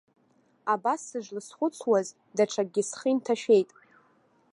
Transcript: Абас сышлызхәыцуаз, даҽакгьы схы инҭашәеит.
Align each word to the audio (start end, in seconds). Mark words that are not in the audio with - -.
Абас 0.73 0.99
сышлызхәыцуаз, 1.07 2.07
даҽакгьы 2.35 2.83
схы 2.89 3.07
инҭашәеит. 3.11 3.69